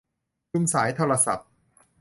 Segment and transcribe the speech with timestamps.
[0.51, 1.47] ชุมสายโทรศัพท์